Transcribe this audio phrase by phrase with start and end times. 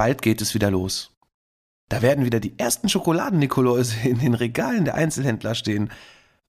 [0.00, 1.10] bald geht es wieder los.
[1.90, 5.90] Da werden wieder die ersten Schokoladen-Nikoläuse in den Regalen der Einzelhändler stehen.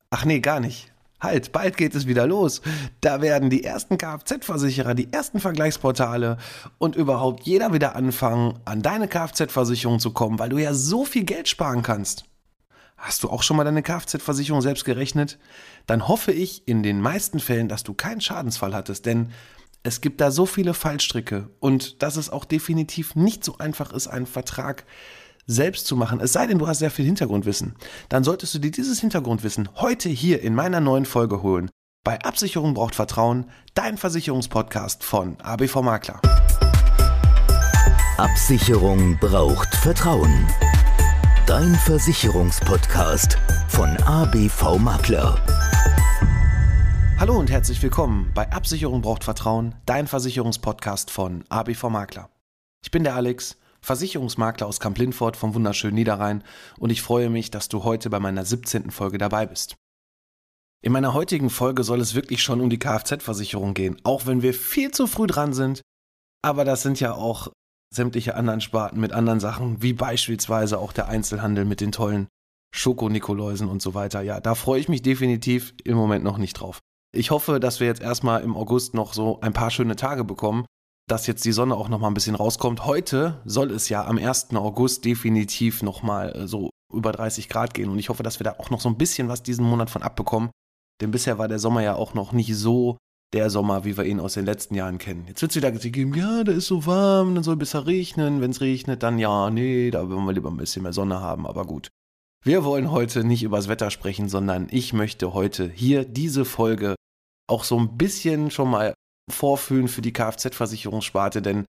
[0.09, 0.93] Ach nee, gar nicht.
[1.19, 2.61] Halt, bald geht es wieder los.
[3.01, 6.37] Da werden die ersten Kfz-Versicherer, die ersten Vergleichsportale
[6.77, 11.25] und überhaupt jeder wieder anfangen, an deine Kfz-Versicherung zu kommen, weil du ja so viel
[11.25, 12.23] Geld sparen kannst.
[12.95, 15.39] Hast du auch schon mal deine Kfz-Versicherung selbst gerechnet?
[15.87, 19.33] Dann hoffe ich in den meisten Fällen, dass du keinen Schadensfall hattest, denn
[19.83, 24.07] es gibt da so viele Fallstricke und dass es auch definitiv nicht so einfach ist,
[24.07, 24.85] einen Vertrag
[25.47, 27.75] selbst zu machen, es sei denn, du hast sehr viel Hintergrundwissen,
[28.09, 31.69] dann solltest du dir dieses Hintergrundwissen heute hier in meiner neuen Folge holen.
[32.03, 36.21] Bei Absicherung braucht Vertrauen, dein Versicherungspodcast von ABV Makler.
[38.17, 40.47] Absicherung braucht Vertrauen.
[41.47, 43.37] Dein Versicherungspodcast
[43.67, 45.60] von ABV Makler.
[47.21, 52.31] Hallo und herzlich willkommen bei Absicherung braucht Vertrauen, dein Versicherungspodcast von ABV Makler.
[52.83, 56.43] Ich bin der Alex Versicherungsmakler aus Kamp-Lindfort vom wunderschönen Niederrhein
[56.79, 58.89] und ich freue mich, dass du heute bei meiner 17.
[58.89, 59.75] Folge dabei bist.
[60.83, 64.55] In meiner heutigen Folge soll es wirklich schon um die Kfz-Versicherung gehen, auch wenn wir
[64.55, 65.83] viel zu früh dran sind.
[66.41, 67.49] Aber das sind ja auch
[67.93, 72.29] sämtliche anderen Sparten mit anderen Sachen, wie beispielsweise auch der Einzelhandel mit den tollen
[72.75, 74.21] Schoko-Nikoläusen und so weiter.
[74.21, 76.81] Ja, da freue ich mich definitiv im Moment noch nicht drauf.
[77.13, 80.65] Ich hoffe, dass wir jetzt erstmal im August noch so ein paar schöne Tage bekommen
[81.11, 82.85] dass jetzt die Sonne auch noch mal ein bisschen rauskommt.
[82.85, 84.55] Heute soll es ja am 1.
[84.55, 88.45] August definitiv noch mal äh, so über 30 Grad gehen und ich hoffe, dass wir
[88.45, 90.51] da auch noch so ein bisschen was diesen Monat von abbekommen.
[91.01, 92.97] Denn bisher war der Sommer ja auch noch nicht so
[93.33, 95.25] der Sommer, wie wir ihn aus den letzten Jahren kennen.
[95.27, 98.39] Jetzt wird es wieder gegeben, ja, da ist so warm, dann soll besser regnen.
[98.39, 101.45] Wenn es regnet, dann ja, nee, da wollen wir lieber ein bisschen mehr Sonne haben,
[101.45, 101.89] aber gut.
[102.43, 106.95] Wir wollen heute nicht übers Wetter sprechen, sondern ich möchte heute hier diese Folge
[107.47, 108.93] auch so ein bisschen schon mal
[109.29, 111.65] vorfühlen für die Kfz-Versicherungssparte, denn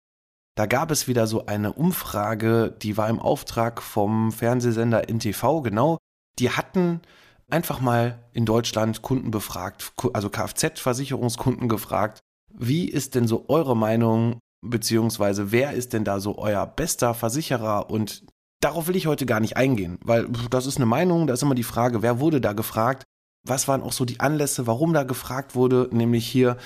[0.54, 5.98] da gab es wieder so eine Umfrage, die war im Auftrag vom Fernsehsender NTV, genau.
[6.38, 7.00] Die hatten
[7.48, 12.20] einfach mal in Deutschland Kunden befragt, also Kfz-Versicherungskunden gefragt,
[12.52, 17.90] wie ist denn so eure Meinung, beziehungsweise wer ist denn da so euer bester Versicherer
[17.90, 18.24] und
[18.60, 21.54] darauf will ich heute gar nicht eingehen, weil das ist eine Meinung, da ist immer
[21.54, 23.04] die Frage, wer wurde da gefragt,
[23.44, 26.56] was waren auch so die Anlässe, warum da gefragt wurde, nämlich hier,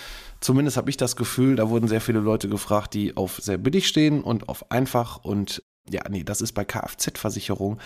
[0.40, 3.88] zumindest habe ich das Gefühl, da wurden sehr viele Leute gefragt, die auf sehr billig
[3.88, 7.78] stehen und auf einfach und ja, nee, das ist bei Kfz-Versicherung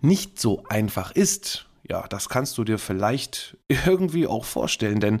[0.00, 1.66] nicht so einfach ist.
[1.88, 3.56] Ja, das kannst du dir vielleicht
[3.86, 5.20] irgendwie auch vorstellen, denn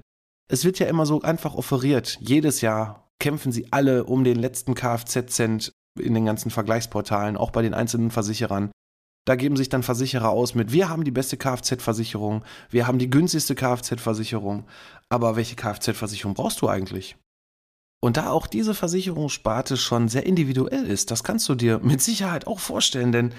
[0.50, 2.18] es wird ja immer so einfach offeriert.
[2.20, 7.62] Jedes Jahr kämpfen sie alle um den letzten Kfz-Cent in den ganzen Vergleichsportalen, auch bei
[7.62, 8.70] den einzelnen Versicherern.
[9.28, 13.10] Da geben sich dann Versicherer aus mit, wir haben die beste Kfz-Versicherung, wir haben die
[13.10, 14.64] günstigste Kfz-Versicherung,
[15.10, 17.14] aber welche Kfz-Versicherung brauchst du eigentlich?
[18.00, 22.46] Und da auch diese Versicherungssparte schon sehr individuell ist, das kannst du dir mit Sicherheit
[22.46, 23.34] auch vorstellen, denn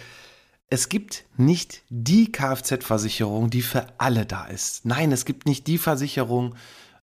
[0.69, 4.85] es gibt nicht die Kfz-Versicherung, die für alle da ist.
[4.85, 6.53] Nein, es gibt nicht die Versicherung,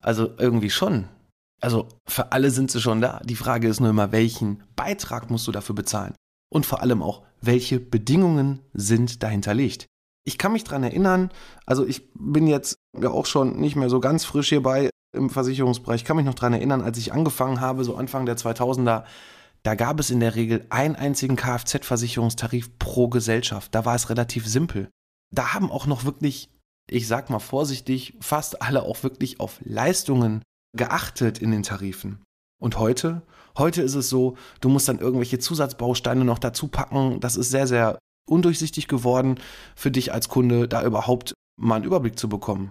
[0.01, 1.07] also irgendwie schon.
[1.61, 3.21] Also für alle sind sie schon da.
[3.23, 6.15] Die Frage ist nur immer, welchen Beitrag musst du dafür bezahlen?
[6.53, 9.87] Und vor allem auch, welche Bedingungen sind dahinterlegt.
[10.25, 11.31] Ich kann mich dran erinnern,
[11.67, 16.03] also ich bin jetzt ja auch schon nicht mehr so ganz frisch hierbei im Versicherungsbereich.
[16.03, 19.05] Ich kann mich noch dran erinnern, als ich angefangen habe, so Anfang der 2000er,
[19.63, 23.75] da gab es in der Regel einen einzigen Kfz-Versicherungstarif pro Gesellschaft.
[23.75, 24.89] Da war es relativ simpel.
[25.35, 26.51] Da haben auch noch wirklich,
[26.91, 30.43] ich sag mal vorsichtig, fast alle auch wirklich auf Leistungen
[30.77, 32.23] geachtet in den Tarifen.
[32.63, 33.23] Und heute?
[33.59, 37.19] Heute ist es so, du musst dann irgendwelche Zusatzbausteine noch dazu packen.
[37.19, 37.99] Das ist sehr, sehr
[38.31, 39.41] undurchsichtig geworden
[39.75, 42.71] für dich als Kunde, da überhaupt mal einen Überblick zu bekommen.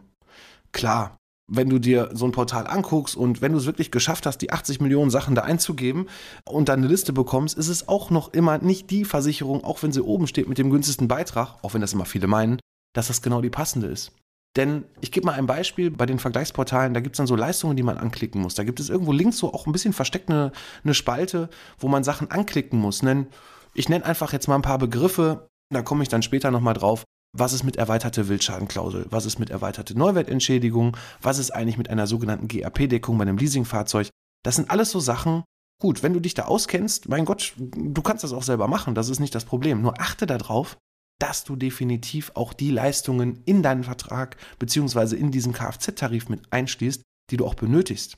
[0.71, 1.17] Klar,
[1.51, 4.53] wenn du dir so ein Portal anguckst und wenn du es wirklich geschafft hast, die
[4.53, 6.07] 80 Millionen Sachen da einzugeben
[6.45, 9.91] und dann eine Liste bekommst, ist es auch noch immer nicht die Versicherung, auch wenn
[9.91, 12.61] sie oben steht mit dem günstigsten Beitrag, auch wenn das immer viele meinen,
[12.95, 14.13] dass das genau die passende ist.
[14.57, 17.77] Denn ich gebe mal ein Beispiel bei den Vergleichsportalen, da gibt es dann so Leistungen,
[17.77, 18.55] die man anklicken muss.
[18.55, 20.51] Da gibt es irgendwo links so auch ein bisschen versteckt eine,
[20.83, 23.01] eine Spalte, wo man Sachen anklicken muss.
[23.01, 23.27] Nen,
[23.73, 27.05] ich nenne einfach jetzt mal ein paar Begriffe, da komme ich dann später nochmal drauf.
[27.33, 29.05] Was ist mit erweiterte Wildschadenklausel?
[29.09, 30.97] Was ist mit erweiterte Neuwertentschädigung?
[31.21, 34.09] Was ist eigentlich mit einer sogenannten GAP-Deckung bei einem Leasingfahrzeug?
[34.43, 35.43] Das sind alles so Sachen.
[35.79, 39.09] Gut, wenn du dich da auskennst, mein Gott, du kannst das auch selber machen, das
[39.09, 39.81] ist nicht das Problem.
[39.81, 40.77] Nur achte darauf,
[41.21, 47.03] dass du definitiv auch die Leistungen in deinen Vertrag beziehungsweise in diesem Kfz-Tarif mit einschließt,
[47.29, 48.17] die du auch benötigst.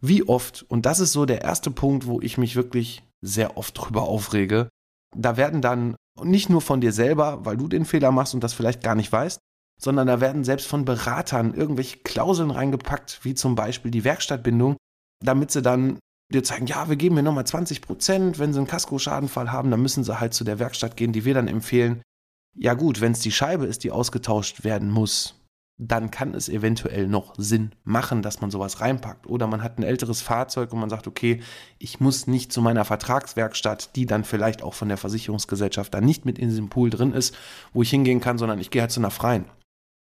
[0.00, 3.76] Wie oft, und das ist so der erste Punkt, wo ich mich wirklich sehr oft
[3.76, 4.68] drüber aufrege,
[5.14, 8.54] da werden dann nicht nur von dir selber, weil du den Fehler machst und das
[8.54, 9.40] vielleicht gar nicht weißt,
[9.80, 14.76] sondern da werden selbst von Beratern irgendwelche Klauseln reingepackt, wie zum Beispiel die Werkstattbindung,
[15.24, 15.98] damit sie dann
[16.32, 19.82] dir zeigen, ja, wir geben mir nochmal 20 Prozent, wenn sie einen Kaskoschadenfall haben, dann
[19.82, 22.02] müssen sie halt zu der Werkstatt gehen, die wir dann empfehlen.
[22.56, 25.38] Ja gut, wenn es die Scheibe ist, die ausgetauscht werden muss,
[25.80, 29.28] dann kann es eventuell noch Sinn machen, dass man sowas reinpackt.
[29.28, 31.40] Oder man hat ein älteres Fahrzeug und man sagt, okay,
[31.78, 36.24] ich muss nicht zu meiner Vertragswerkstatt, die dann vielleicht auch von der Versicherungsgesellschaft dann nicht
[36.24, 37.36] mit in diesem Pool drin ist,
[37.72, 39.44] wo ich hingehen kann, sondern ich gehe halt zu einer freien.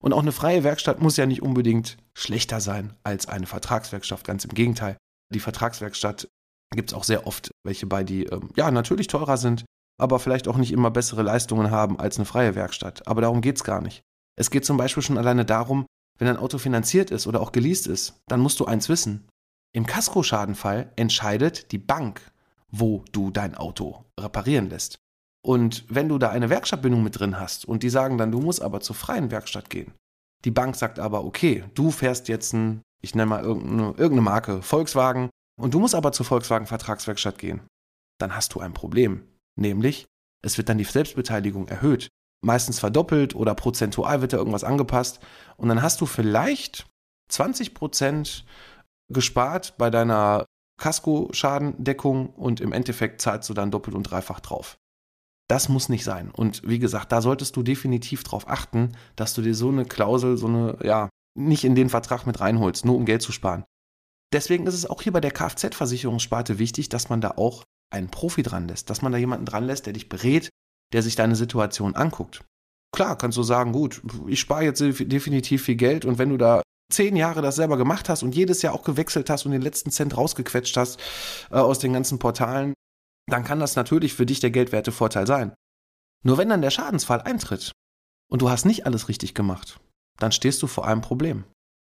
[0.03, 4.45] Und auch eine freie Werkstatt muss ja nicht unbedingt schlechter sein als eine Vertragswerkstatt, ganz
[4.45, 4.99] im Gegenteil.
[5.33, 6.29] Die Vertragswerkstatt
[6.75, 9.65] gibt es auch sehr oft welche bei, die ähm, ja natürlich teurer sind,
[9.99, 13.07] aber vielleicht auch nicht immer bessere Leistungen haben als eine freie Werkstatt.
[13.07, 14.03] Aber darum geht es gar nicht.
[14.37, 15.87] Es geht zum Beispiel schon alleine darum,
[16.19, 19.29] wenn ein Auto finanziert ist oder auch geleast ist, dann musst du eins wissen.
[19.75, 22.21] Im Kaskoschadenfall entscheidet die Bank,
[22.69, 24.99] wo du dein Auto reparieren lässt.
[25.45, 28.63] Und wenn du da eine Werkstattbindung mit drin hast und die sagen dann, du musst
[28.63, 29.93] aber zur freien Werkstatt gehen,
[30.45, 34.63] die Bank sagt aber, okay, du fährst jetzt ein, ich nenne mal irgendeine, irgendeine Marke,
[34.63, 35.31] Volkswagen,
[35.61, 37.61] und du musst aber zur Volkswagen Vertragswerkstatt gehen,
[38.19, 39.25] dann hast du ein Problem.
[39.57, 40.07] Nämlich,
[40.43, 42.09] es wird dann die Selbstbeteiligung erhöht
[42.43, 45.21] meistens verdoppelt oder prozentual wird da irgendwas angepasst.
[45.57, 46.87] Und dann hast du vielleicht
[47.31, 48.45] 20 Prozent
[49.09, 50.45] gespart bei deiner
[50.81, 54.77] Kaskoschadendeckung und im Endeffekt zahlst du dann doppelt und dreifach drauf.
[55.49, 56.31] Das muss nicht sein.
[56.31, 60.37] Und wie gesagt, da solltest du definitiv darauf achten, dass du dir so eine Klausel,
[60.37, 61.09] so eine, ja,
[61.39, 63.65] nicht in den Vertrag mit reinholst, nur um Geld zu sparen.
[64.33, 68.43] Deswegen ist es auch hier bei der Kfz-Versicherungssparte wichtig, dass man da auch einen Profi
[68.43, 70.49] dran lässt, dass man da jemanden dran lässt, der dich berät,
[70.93, 72.45] der sich deine Situation anguckt.
[72.95, 76.63] Klar, kannst du sagen, gut, ich spare jetzt definitiv viel Geld und wenn du da
[76.93, 79.91] zehn Jahre das selber gemacht hast und jedes Jahr auch gewechselt hast und den letzten
[79.91, 81.01] Cent rausgequetscht hast
[81.51, 82.75] äh, aus den ganzen Portalen,
[83.31, 85.55] dann kann das natürlich für dich der Geldwertevorteil sein.
[86.25, 87.73] Nur wenn dann der Schadensfall eintritt
[88.31, 89.81] und du hast nicht alles richtig gemacht,
[90.19, 91.45] dann stehst du vor einem Problem.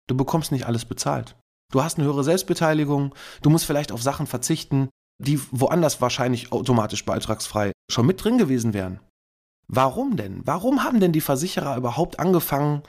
[0.08, 1.36] Du bekommst nicht alles bezahlt.
[1.72, 4.88] Du hast eine höhere Selbstbeteiligung, du musst vielleicht auf Sachen verzichten,
[5.22, 9.00] die woanders wahrscheinlich automatisch beitragsfrei schon mit drin gewesen wären.
[9.68, 10.42] Warum denn?
[10.44, 12.82] Warum haben denn die Versicherer überhaupt angefangen,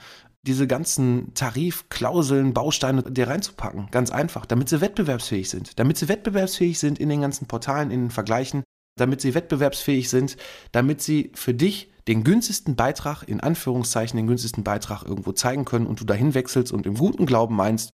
[0.46, 3.88] diese ganzen Tarifklauseln, Bausteine dir reinzupacken?
[3.90, 5.78] Ganz einfach, damit sie wettbewerbsfähig sind.
[5.78, 8.64] Damit sie wettbewerbsfähig sind in den ganzen Portalen, in den Vergleichen,
[8.96, 10.36] damit sie wettbewerbsfähig sind,
[10.72, 15.86] damit sie für dich den günstigsten Beitrag, in Anführungszeichen den günstigsten Beitrag irgendwo zeigen können
[15.86, 17.90] und du dahin wechselst und im guten Glauben meinst,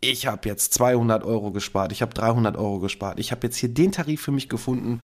[0.00, 3.68] ich habe jetzt 200 Euro gespart, ich habe 300 Euro gespart, ich habe jetzt hier
[3.68, 5.00] den Tarif für mich gefunden,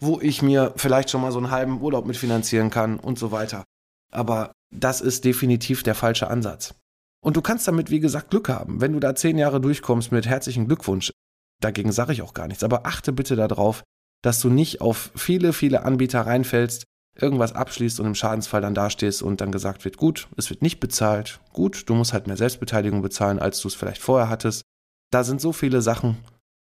[0.00, 3.64] wo ich mir vielleicht schon mal so einen halben Urlaub mitfinanzieren kann und so weiter.
[4.12, 6.74] Aber das ist definitiv der falsche Ansatz.
[7.24, 8.80] Und du kannst damit, wie gesagt, Glück haben.
[8.80, 11.12] Wenn du da zehn Jahre durchkommst mit herzlichen Glückwunsch,
[11.60, 13.82] dagegen sage ich auch gar nichts, aber achte bitte darauf,
[14.22, 16.84] dass du nicht auf viele, viele Anbieter reinfällst,
[17.20, 20.80] irgendwas abschließt und im Schadensfall dann dastehst und dann gesagt wird, gut, es wird nicht
[20.80, 24.62] bezahlt, gut, du musst halt mehr Selbstbeteiligung bezahlen, als du es vielleicht vorher hattest.
[25.10, 26.18] Da sind so viele Sachen,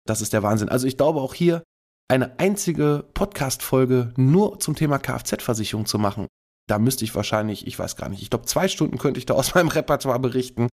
[0.06, 0.70] das ist der Wahnsinn.
[0.70, 1.64] Also ich glaube auch hier
[2.10, 6.28] eine einzige Podcast-Folge nur zum Thema Kfz-Versicherung zu machen,
[6.68, 9.34] da müsste ich wahrscheinlich, ich weiß gar nicht, ich glaube zwei Stunden könnte ich da
[9.34, 10.70] aus meinem Repertoire berichten.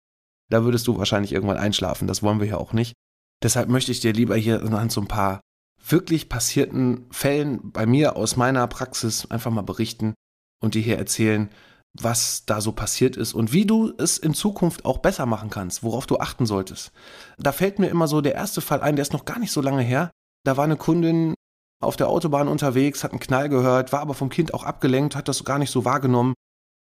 [0.52, 2.94] Da würdest du wahrscheinlich irgendwann einschlafen, das wollen wir ja auch nicht.
[3.42, 5.42] Deshalb möchte ich dir lieber hier so ein paar
[5.86, 10.14] wirklich passierten Fällen bei mir aus meiner Praxis einfach mal berichten
[10.62, 11.50] und dir hier erzählen,
[11.94, 15.84] was da so passiert ist und wie du es in Zukunft auch besser machen kannst,
[15.84, 16.92] worauf du achten solltest.
[17.38, 19.62] Da fällt mir immer so der erste Fall ein, der ist noch gar nicht so
[19.62, 20.10] lange her.
[20.44, 21.36] Da war eine Kundin
[21.82, 25.28] auf der Autobahn unterwegs, hat einen Knall gehört, war aber vom Kind auch abgelenkt, hat
[25.28, 26.34] das gar nicht so wahrgenommen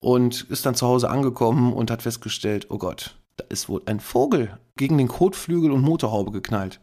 [0.02, 4.00] und ist dann zu Hause angekommen und hat festgestellt, oh Gott, da ist wohl ein
[4.00, 6.80] Vogel gegen den Kotflügel und Motorhaube geknallt.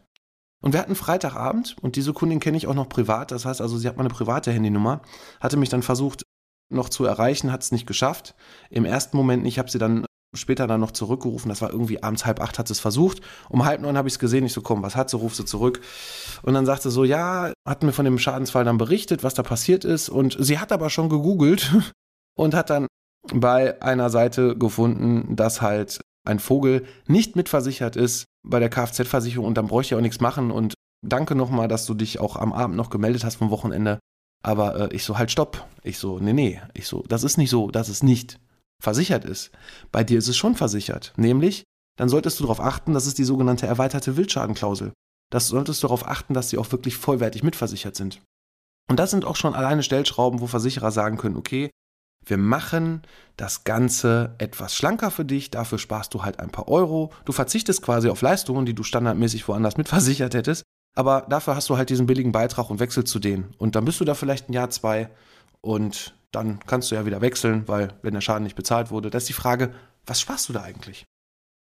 [0.64, 3.30] Und wir hatten Freitagabend und diese Kundin kenne ich auch noch privat.
[3.30, 5.02] Das heißt also, sie hat meine private Handynummer,
[5.38, 6.22] hatte mich dann versucht
[6.72, 8.34] noch zu erreichen, hat es nicht geschafft.
[8.70, 11.50] Im ersten Moment nicht, ich habe sie dann später dann noch zurückgerufen.
[11.50, 13.20] Das war irgendwie abends halb acht hat sie es versucht.
[13.50, 14.46] Um halb neun habe ich es gesehen.
[14.46, 15.18] Ich so, komm, was hat sie?
[15.18, 15.82] Ruf sie zurück.
[16.42, 19.42] Und dann sagte sie so, ja, hat mir von dem Schadensfall dann berichtet, was da
[19.42, 20.08] passiert ist.
[20.08, 21.74] Und sie hat aber schon gegoogelt
[22.38, 22.86] und hat dann
[23.34, 29.54] bei einer Seite gefunden, dass halt ein Vogel nicht mitversichert ist bei der Kfz-Versicherung und
[29.54, 30.74] dann bräuchte ich auch nichts machen und
[31.04, 33.98] danke nochmal, dass du dich auch am Abend noch gemeldet hast vom Wochenende.
[34.42, 35.66] Aber äh, ich so, halt stopp.
[35.82, 36.60] Ich so, nee, nee.
[36.74, 38.38] Ich so, das ist nicht so, dass es nicht
[38.82, 39.50] versichert ist.
[39.90, 41.14] Bei dir ist es schon versichert.
[41.16, 41.64] Nämlich,
[41.96, 44.92] dann solltest du darauf achten, das ist die sogenannte erweiterte Wildschadenklausel.
[45.30, 48.20] Das solltest du darauf achten, dass sie auch wirklich vollwertig mitversichert sind.
[48.90, 51.70] Und das sind auch schon alleine Stellschrauben, wo Versicherer sagen können, okay,
[52.26, 53.02] wir machen
[53.36, 57.12] das Ganze etwas schlanker für dich, dafür sparst du halt ein paar Euro.
[57.24, 60.62] Du verzichtest quasi auf Leistungen, die du standardmäßig woanders mitversichert hättest,
[60.94, 63.54] aber dafür hast du halt diesen billigen Beitrag und wechselst zu denen.
[63.58, 65.10] Und dann bist du da vielleicht ein Jahr, zwei
[65.60, 69.18] und dann kannst du ja wieder wechseln, weil wenn der Schaden nicht bezahlt wurde, da
[69.18, 69.72] ist die Frage,
[70.06, 71.04] was sparst du da eigentlich?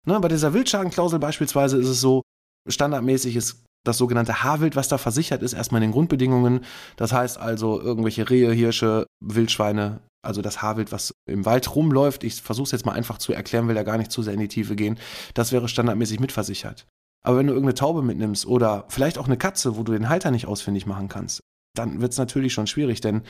[0.07, 2.23] Ne, bei dieser Wildschadenklausel beispielsweise ist es so,
[2.69, 6.61] standardmäßig ist das sogenannte Haarwild, was da versichert ist, erstmal in den Grundbedingungen.
[6.97, 12.25] Das heißt also irgendwelche Rehe, Hirsche, Wildschweine, also das Haarwild, was im Wald rumläuft.
[12.25, 14.41] Ich versuche es jetzt mal einfach zu erklären, will da gar nicht zu sehr in
[14.41, 14.99] die Tiefe gehen.
[15.35, 16.87] Das wäre standardmäßig mitversichert.
[17.23, 20.31] Aber wenn du irgendeine Taube mitnimmst oder vielleicht auch eine Katze, wo du den Halter
[20.31, 21.41] nicht ausfindig machen kannst,
[21.75, 23.23] dann wird es natürlich schon schwierig, denn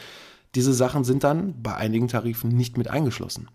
[0.55, 3.49] diese Sachen sind dann bei einigen Tarifen nicht mit eingeschlossen.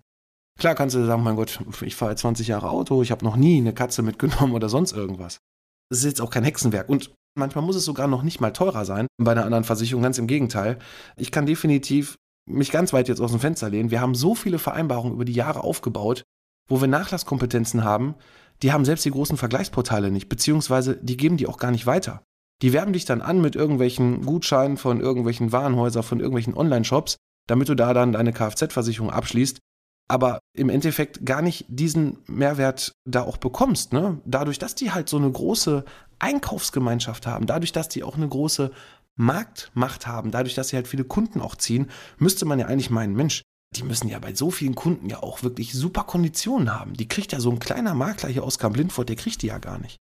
[0.57, 3.57] Klar kannst du sagen, mein Gott, ich fahre 20 Jahre Auto, ich habe noch nie
[3.57, 5.39] eine Katze mitgenommen oder sonst irgendwas.
[5.89, 6.89] Das ist jetzt auch kein Hexenwerk.
[6.89, 10.03] Und manchmal muss es sogar noch nicht mal teurer sein bei einer anderen Versicherung.
[10.03, 10.79] Ganz im Gegenteil.
[11.17, 13.91] Ich kann definitiv mich ganz weit jetzt aus dem Fenster lehnen.
[13.91, 16.23] Wir haben so viele Vereinbarungen über die Jahre aufgebaut,
[16.67, 18.15] wo wir Nachlasskompetenzen haben,
[18.61, 22.23] die haben selbst die großen Vergleichsportale nicht, beziehungsweise die geben die auch gar nicht weiter.
[22.61, 27.67] Die werben dich dann an mit irgendwelchen Gutscheinen von irgendwelchen Warenhäusern, von irgendwelchen Online-Shops, damit
[27.67, 29.59] du da dann deine Kfz-Versicherung abschließt
[30.07, 33.93] aber im Endeffekt gar nicht diesen Mehrwert da auch bekommst.
[33.93, 34.21] Ne?
[34.25, 35.83] Dadurch, dass die halt so eine große
[36.19, 38.71] Einkaufsgemeinschaft haben, dadurch, dass die auch eine große
[39.15, 43.15] Marktmacht haben, dadurch, dass sie halt viele Kunden auch ziehen, müsste man ja eigentlich meinen,
[43.15, 43.41] Mensch,
[43.75, 46.93] die müssen ja bei so vielen Kunden ja auch wirklich super Konditionen haben.
[46.93, 49.79] Die kriegt ja so ein kleiner Makler hier aus Kamp-Lindfort, der kriegt die ja gar
[49.79, 49.97] nicht.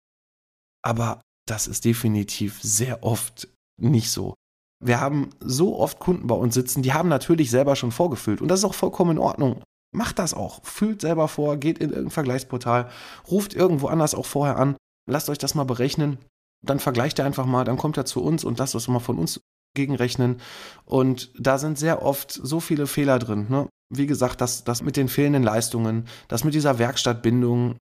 [0.82, 3.48] Aber das ist definitiv sehr oft
[3.80, 4.34] nicht so.
[4.82, 8.48] Wir haben so oft Kunden bei uns sitzen, die haben natürlich selber schon vorgefüllt und
[8.48, 9.62] das ist auch vollkommen in Ordnung.
[9.92, 10.64] Macht das auch.
[10.64, 12.90] Fühlt selber vor, geht in irgendein Vergleichsportal,
[13.28, 14.76] ruft irgendwo anders auch vorher an,
[15.08, 16.18] lasst euch das mal berechnen.
[16.62, 19.18] Dann vergleicht er einfach mal, dann kommt er zu uns und lasst das mal von
[19.18, 19.40] uns
[19.74, 20.40] gegenrechnen.
[20.84, 23.46] Und da sind sehr oft so viele Fehler drin.
[23.48, 23.68] Ne?
[23.88, 27.76] Wie gesagt, das, das mit den fehlenden Leistungen, das mit dieser Werkstattbindung.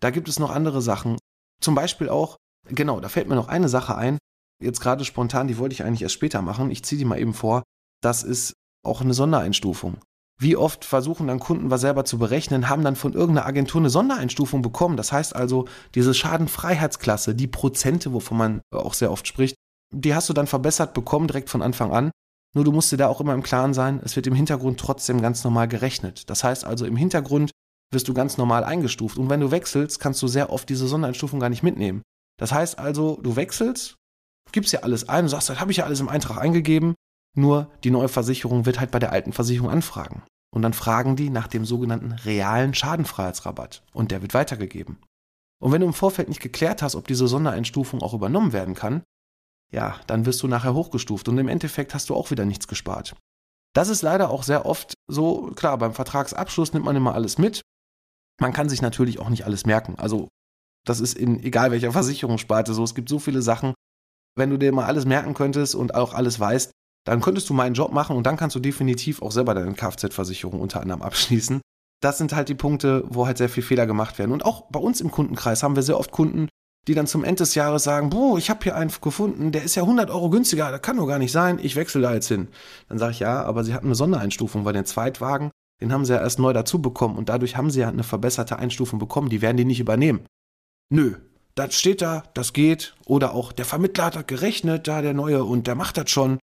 [0.00, 1.18] Da gibt es noch andere Sachen.
[1.60, 2.36] Zum Beispiel auch,
[2.68, 4.18] genau, da fällt mir noch eine Sache ein.
[4.62, 6.70] Jetzt gerade spontan, die wollte ich eigentlich erst später machen.
[6.70, 7.62] Ich ziehe die mal eben vor.
[8.02, 9.98] Das ist auch eine Sondereinstufung.
[10.38, 13.88] Wie oft versuchen dann Kunden was selber zu berechnen, haben dann von irgendeiner Agentur eine
[13.88, 14.96] Sondereinstufung bekommen.
[14.98, 19.56] Das heißt also, diese Schadenfreiheitsklasse, die Prozente, wovon man auch sehr oft spricht,
[19.94, 22.10] die hast du dann verbessert bekommen direkt von Anfang an.
[22.54, 25.22] Nur du musst dir da auch immer im Klaren sein, es wird im Hintergrund trotzdem
[25.22, 26.28] ganz normal gerechnet.
[26.28, 27.50] Das heißt also, im Hintergrund
[27.92, 29.18] wirst du ganz normal eingestuft.
[29.18, 32.02] Und wenn du wechselst, kannst du sehr oft diese Sondereinstufung gar nicht mitnehmen.
[32.38, 33.96] Das heißt also, du wechselst,
[34.52, 36.94] gibst ja alles ein und sagst, das habe ich ja alles im Eintrag eingegeben,
[37.36, 40.22] nur die neue Versicherung wird halt bei der alten Versicherung anfragen.
[40.54, 43.82] Und dann fragen die nach dem sogenannten realen Schadenfreiheitsrabatt.
[43.92, 44.98] Und der wird weitergegeben.
[45.58, 49.02] Und wenn du im Vorfeld nicht geklärt hast, ob diese Sondereinstufung auch übernommen werden kann,
[49.72, 53.16] ja, dann wirst du nachher hochgestuft und im Endeffekt hast du auch wieder nichts gespart.
[53.74, 57.62] Das ist leider auch sehr oft so, klar, beim Vertragsabschluss nimmt man immer alles mit.
[58.40, 59.96] Man kann sich natürlich auch nicht alles merken.
[59.98, 60.28] Also,
[60.86, 62.84] das ist in egal welcher Versicherungssparte so.
[62.84, 63.74] Es gibt so viele Sachen.
[64.36, 66.70] Wenn du dir mal alles merken könntest und auch alles weißt,
[67.06, 70.60] dann könntest du meinen Job machen und dann kannst du definitiv auch selber deine Kfz-Versicherung
[70.60, 71.60] unter anderem abschließen.
[72.02, 74.32] Das sind halt die Punkte, wo halt sehr viel Fehler gemacht werden.
[74.32, 76.48] Und auch bei uns im Kundenkreis haben wir sehr oft Kunden,
[76.88, 79.76] die dann zum Ende des Jahres sagen, boah, ich habe hier einen gefunden, der ist
[79.76, 82.48] ja 100 Euro günstiger, das kann doch gar nicht sein, ich wechsle da jetzt hin.
[82.88, 86.12] Dann sage ich, ja, aber sie hatten eine Sondereinstufung, weil den Zweitwagen, den haben sie
[86.12, 89.42] ja erst neu dazu bekommen und dadurch haben sie ja eine verbesserte Einstufung bekommen, die
[89.42, 90.26] werden die nicht übernehmen.
[90.90, 91.16] Nö,
[91.54, 92.94] das steht da, das geht.
[93.06, 96.38] Oder auch der Vermittler hat gerechnet, da der neue und der macht das schon.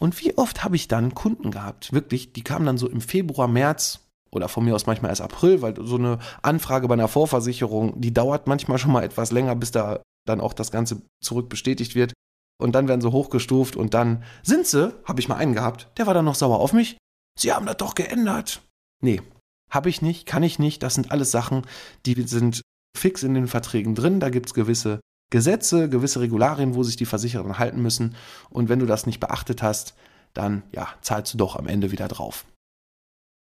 [0.00, 3.48] Und wie oft habe ich dann Kunden gehabt, wirklich, die kamen dann so im Februar,
[3.48, 4.00] März
[4.32, 8.12] oder von mir aus manchmal erst April, weil so eine Anfrage bei einer Vorversicherung, die
[8.12, 12.12] dauert manchmal schon mal etwas länger, bis da dann auch das Ganze zurück bestätigt wird.
[12.60, 16.06] Und dann werden sie hochgestuft und dann sind sie, habe ich mal einen gehabt, der
[16.06, 16.96] war dann noch sauer auf mich.
[17.38, 18.62] Sie haben das doch geändert.
[19.02, 19.22] Nee,
[19.70, 20.82] habe ich nicht, kann ich nicht.
[20.82, 21.62] Das sind alles Sachen,
[22.06, 22.62] die sind
[22.96, 24.20] fix in den Verträgen drin.
[24.20, 25.00] Da gibt es gewisse
[25.30, 28.14] Gesetze, gewisse Regularien, wo sich die Versicherer halten müssen.
[28.50, 29.94] Und wenn du das nicht beachtet hast,
[30.32, 32.44] dann ja, zahlst du doch am Ende wieder drauf.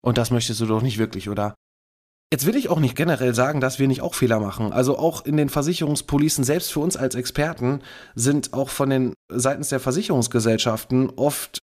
[0.02, 1.54] Und das möchtest du doch nicht wirklich, oder?
[2.34, 4.72] Jetzt will ich auch nicht generell sagen, dass wir nicht auch Fehler machen.
[4.72, 7.82] Also auch in den Versicherungspolicen, selbst für uns als Experten,
[8.16, 11.60] sind auch von den seitens der Versicherungsgesellschaften oft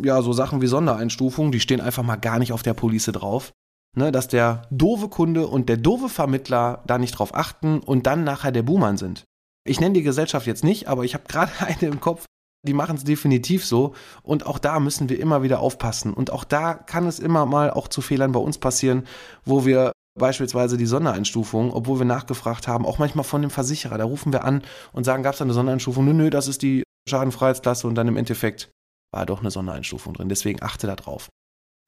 [0.00, 3.52] ja so Sachen wie Sondereinstufungen, die stehen einfach mal gar nicht auf der Police drauf.
[3.94, 8.24] Ne, dass der doofe Kunde und der doofe Vermittler da nicht drauf achten und dann
[8.24, 9.24] nachher der Buhmann sind.
[9.64, 12.26] Ich nenne die Gesellschaft jetzt nicht, aber ich habe gerade eine im Kopf,
[12.66, 13.94] die machen es definitiv so.
[14.22, 16.14] Und auch da müssen wir immer wieder aufpassen.
[16.14, 19.06] Und auch da kann es immer mal auch zu Fehlern bei uns passieren,
[19.44, 24.04] wo wir beispielsweise die Sondereinstufung, obwohl wir nachgefragt haben, auch manchmal von dem Versicherer, da
[24.04, 26.04] rufen wir an und sagen, gab es da eine Sondereinstufung?
[26.04, 28.70] Nö, nö, das ist die Schadenfreiheitsklasse und dann im Endeffekt
[29.12, 30.28] war doch eine Sondereinstufung drin.
[30.28, 31.28] Deswegen achte da drauf.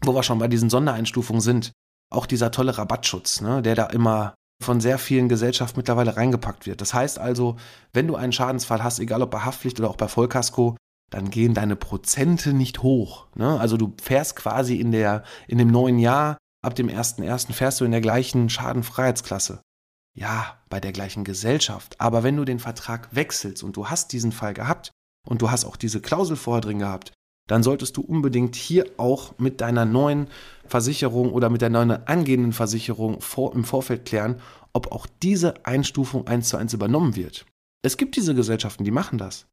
[0.04, 1.72] Wo wir schon bei diesen Sondereinstufungen sind,
[2.12, 6.80] auch dieser tolle Rabattschutz, ne, der da immer von sehr vielen Gesellschaften mittlerweile reingepackt wird.
[6.80, 7.56] Das heißt also,
[7.92, 10.76] wenn du einen Schadensfall hast, egal ob bei Haftpflicht oder auch bei Vollkasko,
[11.10, 13.28] dann gehen deine Prozente nicht hoch.
[13.36, 13.60] Ne?
[13.60, 17.52] Also du fährst quasi in, der, in dem neuen Jahr, ab dem 1.1.
[17.52, 19.60] fährst du in der gleichen Schadenfreiheitsklasse.
[20.16, 22.00] ja, bei der gleichen Gesellschaft.
[22.00, 24.90] Aber wenn du den Vertrag wechselst und du hast diesen Fall gehabt
[25.26, 27.12] und du hast auch diese Klausel vorher drin gehabt,
[27.46, 30.28] dann solltest du unbedingt hier auch mit deiner neuen
[30.66, 34.40] Versicherung oder mit deiner neuen angehenden Versicherung vor, im Vorfeld klären,
[34.72, 37.46] ob auch diese Einstufung eins zu eins übernommen wird.
[37.82, 39.46] Es gibt diese Gesellschaften, die machen das.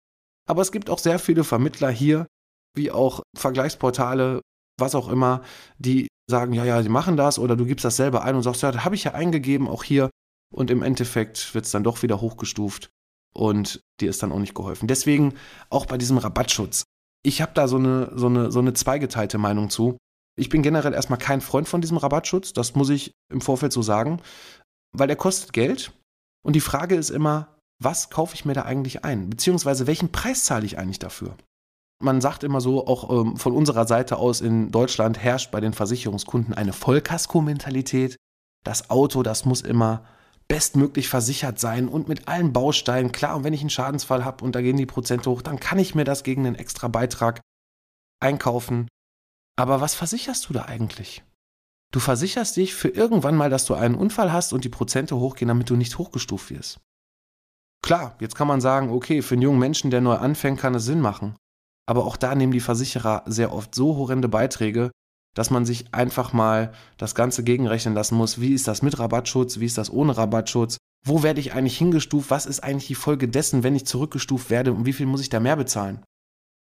[0.48, 2.28] Aber es gibt auch sehr viele Vermittler hier,
[2.76, 4.42] wie auch Vergleichsportale,
[4.80, 5.44] was auch immer,
[5.78, 8.64] die sagen, ja, ja, sie machen das oder du gibst das selber ein und sagst,
[8.64, 10.10] ja, das habe ich ja eingegeben, auch hier.
[10.54, 12.90] Und im Endeffekt wird es dann doch wieder hochgestuft
[13.34, 14.88] und dir ist dann auch nicht geholfen.
[14.88, 15.36] Deswegen
[15.70, 16.84] auch bei diesem Rabattschutz
[17.24, 19.98] ich habe da so eine, so, eine, so eine zweigeteilte Meinung zu.
[20.38, 23.82] Ich bin generell erstmal kein Freund von diesem Rabattschutz, das muss ich im Vorfeld so
[23.82, 24.22] sagen,
[24.92, 25.92] weil der kostet Geld.
[26.44, 29.30] Und die Frage ist immer, was kaufe ich mir da eigentlich ein?
[29.30, 31.36] Beziehungsweise welchen Preis zahle ich eigentlich dafür?
[32.02, 35.74] Man sagt immer so, auch ähm, von unserer Seite aus in Deutschland herrscht bei den
[35.74, 38.18] Versicherungskunden eine Vollkasko-Mentalität.
[38.64, 40.04] Das Auto, das muss immer
[40.52, 43.14] bestmöglich versichert sein und mit allen Bausteinen.
[43.14, 45.80] Klar, und wenn ich einen Schadensfall habe und da gehen die Prozente hoch, dann kann
[45.80, 47.40] ich mir das gegen einen extra Beitrag
[48.20, 48.90] einkaufen.
[49.58, 51.24] Aber was versicherst du da eigentlich?
[51.94, 55.48] Du versicherst dich für irgendwann mal, dass du einen Unfall hast und die Prozente hochgehen,
[55.48, 56.82] damit du nicht hochgestuft wirst.
[57.82, 60.84] Klar, jetzt kann man sagen, okay, für einen jungen Menschen, der neu anfängt, kann es
[60.84, 61.38] Sinn machen.
[61.88, 64.92] Aber auch da nehmen die Versicherer sehr oft so horrende Beiträge,
[65.34, 68.42] dass man sich einfach mal das Ganze gegenrechnen lassen muss.
[68.42, 69.60] Wie ist das mit Rabattschutz?
[69.60, 70.78] Wie ist das ohne Rabattschutz?
[71.06, 72.30] Wo werde ich eigentlich hingestuft?
[72.30, 74.74] Was ist eigentlich die Folge dessen, wenn ich zurückgestuft werde?
[74.74, 76.04] Und wie viel muss ich da mehr bezahlen?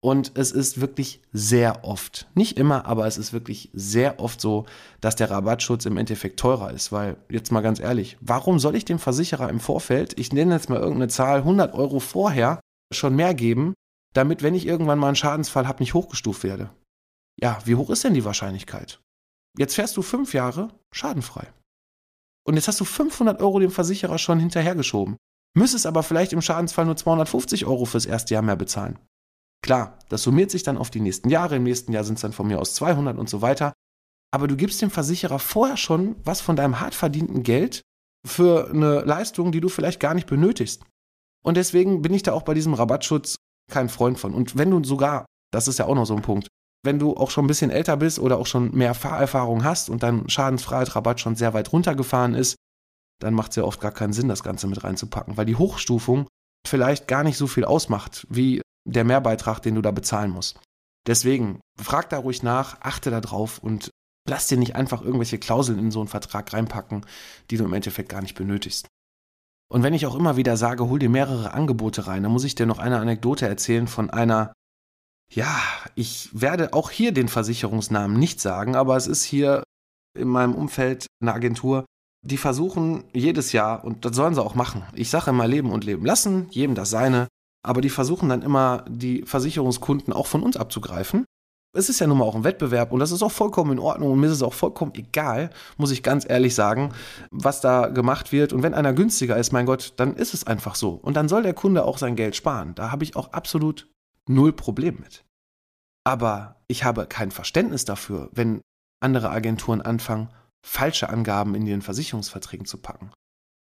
[0.04, 4.66] Und es ist wirklich sehr oft, nicht immer, aber es ist wirklich sehr oft so,
[5.00, 6.92] dass der Rabattschutz im Endeffekt teurer ist.
[6.92, 10.70] Weil, jetzt mal ganz ehrlich, warum soll ich dem Versicherer im Vorfeld, ich nenne jetzt
[10.70, 12.60] mal irgendeine Zahl, 100 Euro vorher
[12.94, 13.76] schon mehr geben,
[14.14, 16.70] damit, wenn ich irgendwann mal einen Schadensfall habe, nicht hochgestuft werde?
[17.40, 19.02] Ja, wie hoch ist denn die Wahrscheinlichkeit?
[19.58, 21.52] Jetzt fährst du fünf Jahre schadenfrei.
[22.46, 25.18] Und jetzt hast du 500 Euro dem Versicherer schon hinterhergeschoben.
[25.56, 29.00] Müsstest aber vielleicht im Schadensfall nur 250 Euro fürs erste Jahr mehr bezahlen.
[29.64, 31.56] Klar, das summiert sich dann auf die nächsten Jahre.
[31.56, 33.74] Im nächsten Jahr sind es dann von mir aus 200 und so weiter.
[34.32, 37.82] Aber du gibst dem Versicherer vorher schon was von deinem hart verdienten Geld
[38.26, 40.84] für eine Leistung, die du vielleicht gar nicht benötigst.
[41.46, 43.36] Und deswegen bin ich da auch bei diesem Rabattschutz
[43.72, 44.34] kein Freund von.
[44.34, 46.48] Und wenn du sogar, das ist ja auch noch so ein Punkt,
[46.84, 50.04] wenn du auch schon ein bisschen älter bist oder auch schon mehr Fahrerfahrung hast und
[50.04, 52.56] dein Schadensfreiheitsrabatt schon sehr weit runtergefahren ist,
[53.20, 56.28] dann macht es ja oft gar keinen Sinn, das Ganze mit reinzupacken, weil die Hochstufung
[56.68, 60.60] vielleicht gar nicht so viel ausmacht wie der Mehrbeitrag, den du da bezahlen musst.
[61.08, 63.90] Deswegen, frag da ruhig nach, achte da drauf und
[64.28, 67.06] lass dir nicht einfach irgendwelche Klauseln in so einen Vertrag reinpacken,
[67.50, 68.88] die du im Endeffekt gar nicht benötigst.
[69.70, 72.56] Und wenn ich auch immer wieder sage, hol dir mehrere Angebote rein, dann muss ich
[72.56, 74.54] dir noch eine Anekdote erzählen von einer
[75.36, 75.60] ja,
[75.96, 79.64] ich werde auch hier den Versicherungsnamen nicht sagen, aber es ist hier
[80.18, 81.86] in meinem Umfeld eine Agentur,
[82.26, 85.84] die versuchen jedes Jahr, und das sollen sie auch machen, ich sage immer leben und
[85.84, 87.28] leben lassen, jedem das seine,
[87.66, 91.26] aber die versuchen dann immer, die Versicherungskunden auch von uns abzugreifen.
[91.76, 94.12] Es ist ja nun mal auch ein Wettbewerb und das ist auch vollkommen in Ordnung
[94.12, 96.94] und mir ist es auch vollkommen egal, muss ich ganz ehrlich sagen,
[97.32, 98.54] was da gemacht wird.
[98.54, 100.92] Und wenn einer günstiger ist, mein Gott, dann ist es einfach so.
[100.92, 102.76] Und dann soll der Kunde auch sein Geld sparen.
[102.76, 103.88] Da habe ich auch absolut
[104.28, 105.26] null Problem mit.
[106.06, 108.62] Aber ich habe kein Verständnis dafür, wenn
[109.02, 110.30] andere Agenturen anfangen,
[110.66, 113.12] falsche Angaben in ihren Versicherungsverträgen zu packen.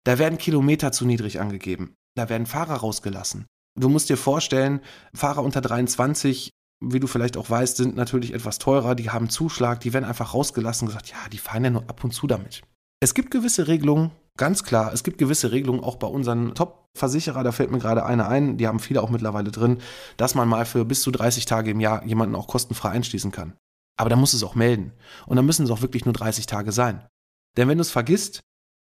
[0.03, 1.95] Da werden Kilometer zu niedrig angegeben.
[2.15, 3.45] Da werden Fahrer rausgelassen.
[3.79, 4.81] Du musst dir vorstellen,
[5.13, 6.51] Fahrer unter 23,
[6.83, 10.33] wie du vielleicht auch weißt, sind natürlich etwas teurer, die haben Zuschlag, die werden einfach
[10.33, 12.63] rausgelassen und gesagt, ja, die fahren ja nur ab und zu damit.
[13.01, 17.51] Es gibt gewisse Regelungen, Ganz klar, es gibt gewisse Regelungen auch bei unseren Top-Versicherer, da
[17.51, 19.79] fällt mir gerade eine ein, die haben viele auch mittlerweile drin,
[20.17, 23.53] dass man mal für bis zu 30 Tage im Jahr jemanden auch kostenfrei einschließen kann.
[23.97, 24.93] Aber da muss es auch melden.
[25.27, 27.05] Und dann müssen es auch wirklich nur 30 Tage sein.
[27.57, 28.39] Denn wenn du es vergisst,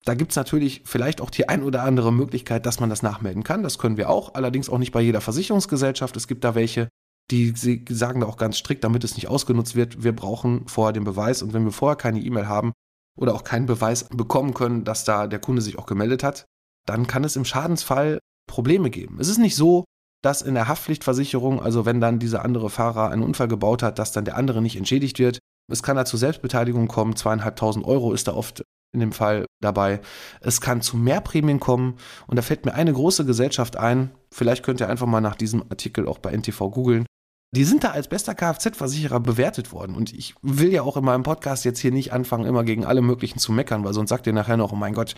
[0.06, 3.44] da gibt es natürlich vielleicht auch die ein oder andere Möglichkeit, dass man das nachmelden
[3.44, 3.64] kann.
[3.64, 6.16] Das können wir auch, allerdings auch nicht bei jeder Versicherungsgesellschaft.
[6.18, 6.90] Es gibt da welche,
[7.32, 7.54] die
[7.90, 11.42] sagen da auch ganz strikt, damit es nicht ausgenutzt wird, wir brauchen vorher den Beweis
[11.42, 12.74] und wenn wir vorher keine E-Mail haben,
[13.18, 16.46] oder auch keinen Beweis bekommen können, dass da der Kunde sich auch gemeldet hat,
[16.86, 19.18] dann kann es im Schadensfall Probleme geben.
[19.20, 19.84] Es ist nicht so,
[20.24, 24.12] dass in der Haftpflichtversicherung, also wenn dann dieser andere Fahrer einen Unfall gebaut hat, dass
[24.12, 25.40] dann der andere nicht entschädigt wird.
[25.72, 30.00] Es kann da zu Selbstbeteiligung kommen, zweieinhalbtausend Euro ist da oft in dem Fall dabei.
[30.40, 34.64] Es kann zu mehr Prämien kommen und da fällt mir eine große Gesellschaft ein, vielleicht
[34.64, 37.06] könnt ihr einfach mal nach diesem Artikel auch bei NTV googeln,
[37.56, 39.96] die sind da als bester Kfz-Versicherer bewertet worden.
[39.96, 43.02] Und ich will ja auch in meinem Podcast jetzt hier nicht anfangen, immer gegen alle
[43.02, 45.16] möglichen zu meckern, weil sonst sagt ihr nachher noch, oh mein Gott,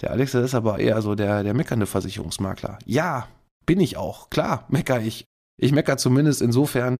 [0.00, 2.78] der Alex ist aber eher so der, der meckernde Versicherungsmakler.
[2.84, 3.28] Ja,
[3.64, 4.28] bin ich auch.
[4.30, 5.24] Klar, mecker ich.
[5.60, 6.96] Ich mecker zumindest insofern,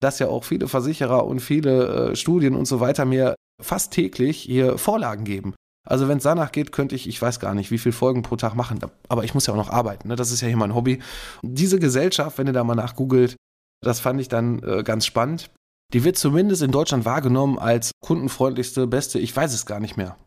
[0.00, 4.38] dass ja auch viele Versicherer und viele äh, Studien und so weiter mir fast täglich
[4.38, 5.54] hier Vorlagen geben.
[5.86, 8.36] Also wenn es danach geht, könnte ich, ich weiß gar nicht, wie viele Folgen pro
[8.36, 8.78] Tag machen.
[9.08, 10.08] Aber ich muss ja auch noch arbeiten.
[10.08, 10.16] Ne?
[10.16, 11.00] Das ist ja hier mein Hobby.
[11.42, 13.36] Diese Gesellschaft, wenn ihr da mal nachgoogelt,
[13.80, 15.50] das fand ich dann äh, ganz spannend.
[15.92, 20.18] Die wird zumindest in Deutschland wahrgenommen als kundenfreundlichste, beste, ich weiß es gar nicht mehr.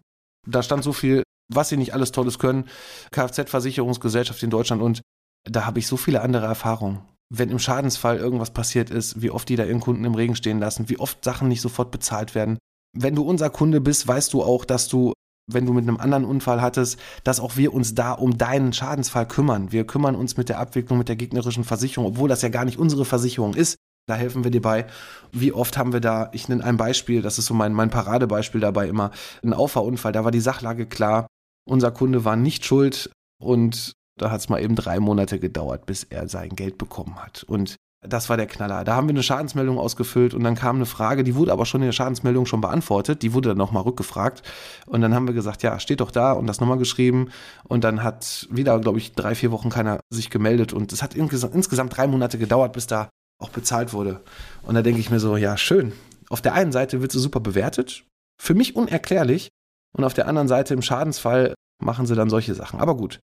[0.47, 2.67] Da stand so viel, was sie nicht alles Tolles können.
[3.11, 5.01] Kfz-Versicherungsgesellschaft in Deutschland und
[5.49, 7.01] da habe ich so viele andere Erfahrungen.
[7.33, 10.59] Wenn im Schadensfall irgendwas passiert ist, wie oft die da ihren Kunden im Regen stehen
[10.59, 12.57] lassen, wie oft Sachen nicht sofort bezahlt werden.
[12.93, 15.13] Wenn du unser Kunde bist, weißt du auch, dass du
[15.53, 19.27] wenn du mit einem anderen Unfall hattest, dass auch wir uns da um deinen Schadensfall
[19.27, 19.71] kümmern.
[19.71, 22.79] Wir kümmern uns mit der Abwicklung, mit der gegnerischen Versicherung, obwohl das ja gar nicht
[22.79, 23.77] unsere Versicherung ist.
[24.07, 24.87] Da helfen wir dir bei.
[25.31, 28.61] Wie oft haben wir da, ich nenne ein Beispiel, das ist so mein, mein Paradebeispiel
[28.61, 29.11] dabei immer,
[29.43, 31.27] ein Auffahrunfall, da war die Sachlage klar,
[31.65, 33.11] unser Kunde war nicht schuld
[33.41, 37.43] und da hat es mal eben drei Monate gedauert, bis er sein Geld bekommen hat.
[37.43, 37.75] Und
[38.07, 38.83] das war der Knaller.
[38.83, 41.81] Da haben wir eine Schadensmeldung ausgefüllt und dann kam eine Frage, die wurde aber schon
[41.81, 43.21] in der Schadensmeldung schon beantwortet.
[43.21, 44.41] Die wurde dann nochmal rückgefragt.
[44.87, 47.29] Und dann haben wir gesagt, ja, steht doch da und das nochmal geschrieben.
[47.63, 50.73] Und dann hat wieder, glaube ich, drei, vier Wochen keiner sich gemeldet.
[50.73, 53.09] Und es hat insgesamt drei Monate gedauert, bis da
[53.39, 54.21] auch bezahlt wurde.
[54.63, 55.93] Und da denke ich mir so, ja, schön.
[56.29, 58.03] Auf der einen Seite wird sie super bewertet.
[58.41, 59.49] Für mich unerklärlich.
[59.95, 62.79] Und auf der anderen Seite im Schadensfall machen sie dann solche Sachen.
[62.79, 63.19] Aber gut.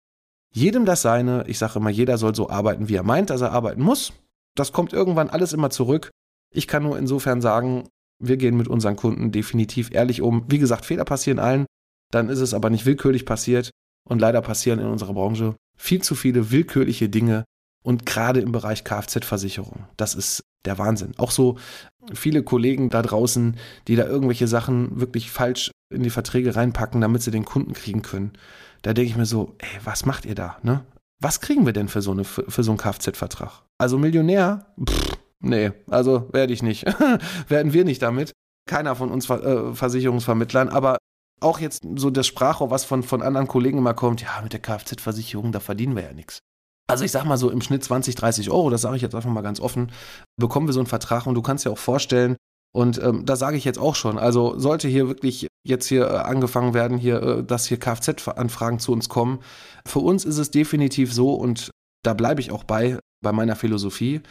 [0.53, 1.45] Jedem das seine.
[1.47, 4.13] Ich sage immer, jeder soll so arbeiten, wie er meint, dass er arbeiten muss
[4.59, 6.09] das kommt irgendwann alles immer zurück.
[6.53, 7.87] Ich kann nur insofern sagen,
[8.19, 10.45] wir gehen mit unseren Kunden definitiv ehrlich um.
[10.47, 11.65] Wie gesagt, Fehler passieren allen,
[12.11, 13.71] dann ist es aber nicht willkürlich passiert.
[14.07, 17.43] Und leider passieren in unserer Branche viel zu viele willkürliche Dinge
[17.83, 19.85] und gerade im Bereich Kfz-Versicherung.
[19.97, 21.11] Das ist der Wahnsinn.
[21.17, 21.57] Auch so
[22.13, 27.21] viele Kollegen da draußen, die da irgendwelche Sachen wirklich falsch in die Verträge reinpacken, damit
[27.21, 28.33] sie den Kunden kriegen können.
[28.81, 30.57] Da denke ich mir so, ey, was macht ihr da?
[30.63, 30.83] Ne?
[31.21, 33.63] Was kriegen wir denn für so, eine, für so einen Kfz-Vertrag?
[33.79, 34.73] Also Millionär?
[34.87, 36.85] Pff, nee, also werde ich nicht.
[37.47, 38.33] Werden wir nicht damit.
[38.69, 40.97] Keiner von uns äh, Versicherungsvermittlern, aber
[41.39, 44.59] auch jetzt so das Sprachrohr, was von, von anderen Kollegen immer kommt, ja, mit der
[44.59, 46.39] Kfz-Versicherung, da verdienen wir ja nichts.
[46.89, 49.29] Also ich sag mal so im Schnitt 20, 30 Euro, das sage ich jetzt einfach
[49.29, 49.91] mal ganz offen,
[50.37, 52.37] bekommen wir so einen Vertrag und du kannst ja auch vorstellen,
[52.73, 56.17] und ähm, da sage ich jetzt auch schon, also sollte hier wirklich jetzt hier äh,
[56.17, 59.39] angefangen werden, hier, äh, dass hier Kfz-Anfragen zu uns kommen.
[59.85, 61.71] Für uns ist es definitiv so und
[62.03, 64.21] da bleibe ich auch bei, bei meiner Philosophie.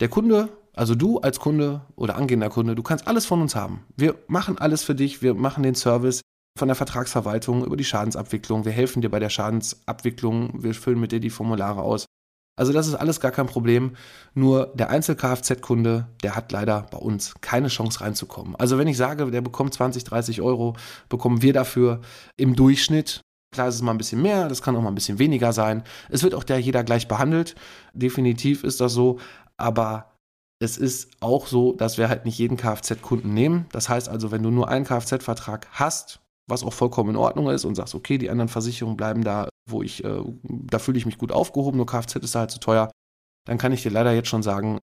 [0.00, 3.84] Der Kunde, also du als Kunde oder angehender Kunde, du kannst alles von uns haben.
[3.96, 6.22] Wir machen alles für dich, wir machen den Service
[6.58, 11.12] von der Vertragsverwaltung über die Schadensabwicklung, wir helfen dir bei der Schadensabwicklung, wir füllen mit
[11.12, 12.06] dir die Formulare aus.
[12.60, 13.96] Also das ist alles gar kein Problem.
[14.34, 18.54] Nur der Einzel-Kfz-Kunde, der hat leider bei uns keine Chance reinzukommen.
[18.56, 20.76] Also wenn ich sage, der bekommt 20, 30 Euro,
[21.08, 22.02] bekommen wir dafür
[22.36, 25.18] im Durchschnitt Klar ist es mal ein bisschen mehr, das kann auch mal ein bisschen
[25.18, 25.82] weniger sein.
[26.08, 27.56] Es wird auch der jeder gleich behandelt.
[27.94, 29.18] Definitiv ist das so.
[29.56, 30.12] Aber
[30.60, 33.66] es ist auch so, dass wir halt nicht jeden Kfz-Kunden nehmen.
[33.72, 37.64] Das heißt also, wenn du nur einen Kfz-Vertrag hast, was auch vollkommen in Ordnung ist
[37.64, 41.18] und sagst, okay, die anderen Versicherungen bleiben da, wo ich, äh, da fühle ich mich
[41.18, 42.90] gut aufgehoben, nur Kfz ist da halt zu teuer,
[43.46, 44.78] dann kann ich dir leider jetzt schon sagen,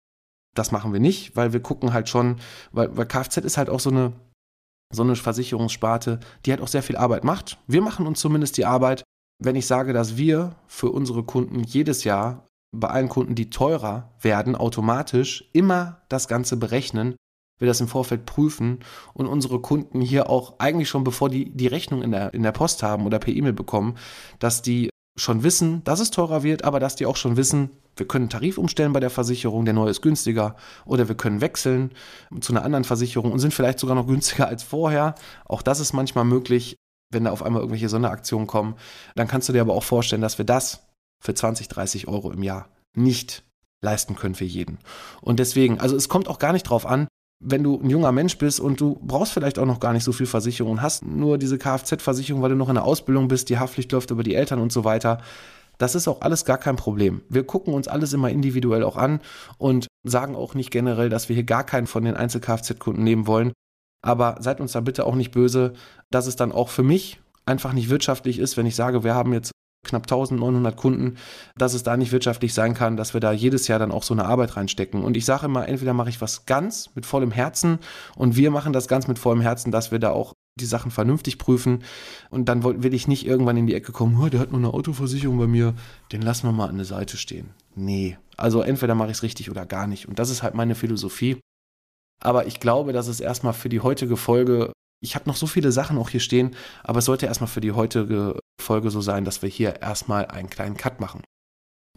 [0.56, 2.40] das machen wir nicht, weil wir gucken halt schon,
[2.72, 4.14] weil, weil Kfz ist halt auch so eine,
[4.94, 7.58] so eine Versicherungssparte, die halt auch sehr viel Arbeit macht.
[7.68, 9.04] Wir machen uns zumindest die Arbeit,
[9.40, 14.12] wenn ich sage, dass wir für unsere Kunden jedes Jahr bei allen Kunden, die teurer
[14.22, 17.16] werden, automatisch immer das Ganze berechnen,
[17.63, 18.80] wir das im Vorfeld prüfen
[19.13, 22.52] und unsere Kunden hier auch eigentlich schon bevor die die Rechnung in der, in der
[22.52, 23.95] Post haben oder per E-Mail bekommen,
[24.39, 28.08] dass die schon wissen, dass es teurer wird, aber dass die auch schon wissen, wir
[28.08, 31.91] können Tarif umstellen bei der Versicherung, der neue ist günstiger oder wir können wechseln
[32.41, 35.15] zu einer anderen Versicherung und sind vielleicht sogar noch günstiger als vorher.
[35.45, 36.76] Auch das ist manchmal möglich,
[37.12, 38.76] wenn da auf einmal irgendwelche Sonderaktionen kommen.
[39.15, 40.88] Dann kannst du dir aber auch vorstellen, dass wir das
[41.21, 43.43] für 20, 30 Euro im Jahr nicht
[43.82, 44.80] leisten können für jeden.
[45.21, 47.08] Und deswegen, also es kommt auch gar nicht drauf an,
[47.44, 50.12] wenn du ein junger Mensch bist und du brauchst vielleicht auch noch gar nicht so
[50.12, 53.92] viel Versicherung hast nur diese Kfz-Versicherung, weil du noch in der Ausbildung bist, die Haftpflicht
[53.92, 55.20] läuft über die Eltern und so weiter.
[55.78, 57.22] Das ist auch alles gar kein Problem.
[57.30, 59.20] Wir gucken uns alles immer individuell auch an
[59.58, 63.52] und sagen auch nicht generell, dass wir hier gar keinen von den Einzel-Kfz-Kunden nehmen wollen.
[64.02, 65.74] Aber seid uns da bitte auch nicht böse,
[66.12, 69.34] dass es dann auch für mich einfach nicht wirtschaftlich ist, wenn ich sage, wir haben
[69.34, 69.52] jetzt
[69.84, 71.17] knapp 1900 Kunden,
[71.58, 74.13] dass es da nicht wirtschaftlich sein kann, dass wir da jedes Jahr dann auch so
[74.13, 75.04] eine Arbeit reinstecken.
[75.04, 77.80] Und ich sage immer, entweder mache ich was ganz mit vollem Herzen
[78.15, 81.39] und wir machen das ganz mit vollem Herzen, dass wir da auch die Sachen vernünftig
[81.39, 81.84] prüfen
[82.30, 84.72] und dann will ich nicht irgendwann in die Ecke kommen, oh, der hat nur eine
[84.72, 85.74] Autoversicherung bei mir,
[86.12, 87.50] den lassen wir mal an der Seite stehen.
[87.76, 90.76] Nee, also entweder mache ich es richtig oder gar nicht und das ist halt meine
[90.76, 91.39] Philosophie.
[92.22, 94.72] Aber ich glaube, dass es erstmal für die heutige Folge
[95.04, 97.74] ich habe noch so viele Sachen auch hier stehen, aber es sollte erstmal für die
[97.74, 101.21] heutige Folge so sein, dass wir hier erstmal einen kleinen Cut machen.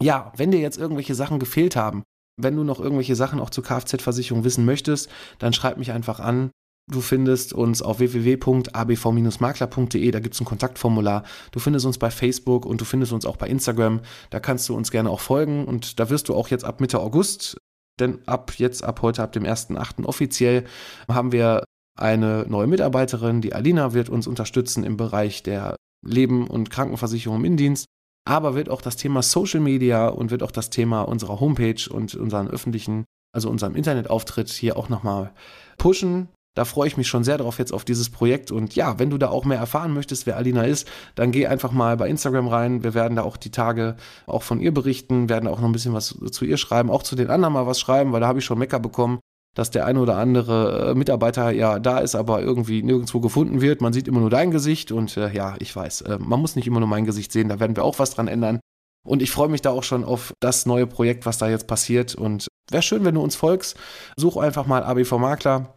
[0.01, 2.03] Ja, wenn dir jetzt irgendwelche Sachen gefehlt haben,
[2.39, 6.51] wenn du noch irgendwelche Sachen auch zur Kfz-Versicherung wissen möchtest, dann schreib mich einfach an.
[6.89, 11.23] Du findest uns auf www.abv-makler.de, da gibt es ein Kontaktformular.
[11.51, 13.99] Du findest uns bei Facebook und du findest uns auch bei Instagram.
[14.29, 17.01] Da kannst du uns gerne auch folgen und da wirst du auch jetzt ab Mitte
[17.01, 17.57] August,
[17.99, 20.05] denn ab jetzt, ab heute, ab dem 1.8.
[20.05, 20.63] offiziell,
[21.09, 21.65] haben wir
[21.97, 25.75] eine neue Mitarbeiterin, die Alina wird uns unterstützen im Bereich der
[26.05, 27.85] Leben- und Krankenversicherung im Indienst,
[28.25, 32.13] aber wird auch das Thema Social Media und wird auch das Thema unserer Homepage und
[32.15, 35.33] unseren öffentlichen, also unserem Internetauftritt hier auch nochmal
[35.77, 36.29] pushen.
[36.55, 38.51] Da freue ich mich schon sehr drauf jetzt auf dieses Projekt.
[38.51, 41.71] Und ja, wenn du da auch mehr erfahren möchtest, wer Alina ist, dann geh einfach
[41.71, 42.83] mal bei Instagram rein.
[42.83, 45.93] Wir werden da auch die Tage auch von ihr berichten, werden auch noch ein bisschen
[45.93, 48.45] was zu ihr schreiben, auch zu den anderen mal was schreiben, weil da habe ich
[48.45, 49.19] schon Mecker bekommen,
[49.57, 53.81] dass der eine oder andere äh, Mitarbeiter ja da ist, aber irgendwie nirgendwo gefunden wird.
[53.81, 56.67] Man sieht immer nur dein Gesicht und äh, ja, ich weiß, äh, man muss nicht
[56.67, 58.59] immer nur mein Gesicht sehen, da werden wir auch was dran ändern.
[59.03, 62.13] Und ich freue mich da auch schon auf das neue Projekt, was da jetzt passiert.
[62.13, 63.77] Und wäre schön, wenn du uns folgst.
[64.17, 65.73] Such einfach mal ABV Makler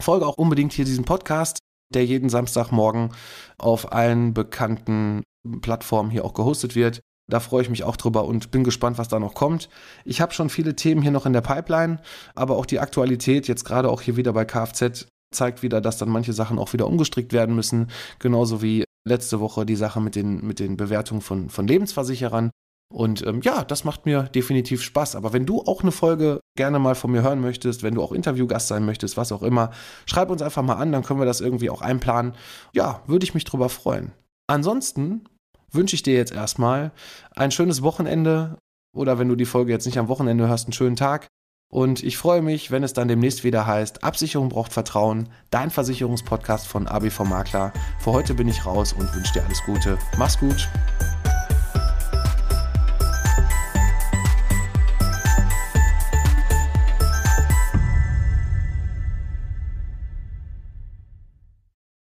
[0.00, 1.58] Folge auch unbedingt hier diesen Podcast,
[1.92, 3.10] der jeden Samstagmorgen
[3.58, 5.24] auf allen bekannten
[5.60, 7.00] Plattformen hier auch gehostet wird.
[7.30, 9.68] Da freue ich mich auch drüber und bin gespannt, was da noch kommt.
[10.04, 12.00] Ich habe schon viele Themen hier noch in der Pipeline,
[12.34, 16.08] aber auch die Aktualität, jetzt gerade auch hier wieder bei Kfz, zeigt wieder, dass dann
[16.08, 17.90] manche Sachen auch wieder umgestrickt werden müssen.
[18.18, 22.50] Genauso wie letzte Woche die Sache mit den, mit den Bewertungen von, von Lebensversicherern.
[22.90, 25.14] Und ähm, ja, das macht mir definitiv Spaß.
[25.14, 28.12] Aber wenn du auch eine Folge gerne mal von mir hören möchtest, wenn du auch
[28.12, 29.70] Interviewgast sein möchtest, was auch immer,
[30.06, 32.32] schreib uns einfach mal an, dann können wir das irgendwie auch einplanen.
[32.72, 34.12] Ja, würde ich mich drüber freuen.
[34.46, 35.24] Ansonsten
[35.72, 36.92] wünsche ich dir jetzt erstmal
[37.34, 38.58] ein schönes Wochenende
[38.94, 41.28] oder wenn du die Folge jetzt nicht am Wochenende hörst, einen schönen Tag.
[41.70, 46.66] Und ich freue mich, wenn es dann demnächst wieder heißt, Absicherung braucht Vertrauen, dein Versicherungspodcast
[46.66, 47.74] von ABV Makler.
[48.00, 49.98] Für heute bin ich raus und wünsche dir alles Gute.
[50.16, 50.68] Mach's gut.